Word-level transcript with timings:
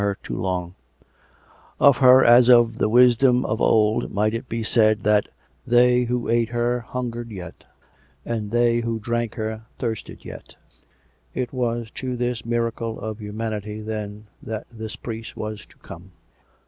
her 0.01 0.17
too 0.23 0.35
long; 0.35 0.73
of 1.79 1.97
her 1.97 2.25
as 2.25 2.49
of 2.49 2.79
the 2.79 2.89
Wisdom 2.89 3.45
of 3.45 3.61
old 3.61 4.11
might 4.11 4.33
it 4.33 4.49
be 4.49 4.63
said 4.63 5.03
that," 5.03 5.27
They 5.73 6.05
who 6.05 6.27
ate 6.27 6.49
her 6.49 6.79
hungered 6.79 7.29
yet, 7.29 7.65
and 8.25 8.49
they 8.49 8.79
who 8.79 8.97
drank 8.99 9.35
her 9.35 9.65
thirsted 9.77 10.25
yet."... 10.25 10.55
It 11.35 11.53
was 11.53 11.91
to 12.01 12.15
this 12.15 12.43
miracle 12.43 12.99
of 12.99 13.21
humanity, 13.21 13.79
then, 13.79 14.25
that 14.41 14.65
this 14.71 14.95
priest 14.95 15.37
was 15.37 15.67
to 15.67 15.77
come. 15.77 16.13